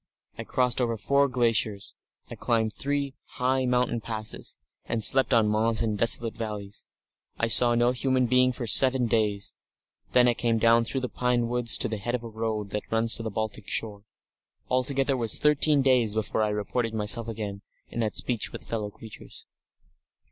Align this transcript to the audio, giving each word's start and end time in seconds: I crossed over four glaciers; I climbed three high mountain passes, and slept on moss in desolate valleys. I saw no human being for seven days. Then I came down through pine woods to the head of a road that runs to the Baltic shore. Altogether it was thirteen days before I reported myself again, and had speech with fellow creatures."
I 0.35 0.43
crossed 0.45 0.81
over 0.81 0.97
four 0.97 1.27
glaciers; 1.27 1.93
I 2.27 2.33
climbed 2.33 2.73
three 2.73 3.13
high 3.37 3.67
mountain 3.67 4.01
passes, 4.01 4.57
and 4.85 5.03
slept 5.03 5.31
on 5.31 5.47
moss 5.47 5.83
in 5.83 5.95
desolate 5.95 6.35
valleys. 6.35 6.87
I 7.37 7.47
saw 7.47 7.75
no 7.75 7.91
human 7.91 8.25
being 8.25 8.51
for 8.51 8.65
seven 8.65 9.05
days. 9.05 9.55
Then 10.13 10.27
I 10.27 10.33
came 10.33 10.57
down 10.57 10.85
through 10.85 11.01
pine 11.09 11.47
woods 11.47 11.77
to 11.77 11.87
the 11.87 11.97
head 11.97 12.15
of 12.15 12.23
a 12.23 12.29
road 12.29 12.71
that 12.71 12.81
runs 12.91 13.13
to 13.13 13.21
the 13.21 13.29
Baltic 13.29 13.67
shore. 13.67 14.01
Altogether 14.69 15.13
it 15.13 15.17
was 15.17 15.37
thirteen 15.37 15.83
days 15.83 16.15
before 16.15 16.41
I 16.41 16.49
reported 16.49 16.95
myself 16.95 17.27
again, 17.27 17.61
and 17.91 18.01
had 18.01 18.15
speech 18.15 18.51
with 18.51 18.63
fellow 18.67 18.89
creatures." 18.89 19.45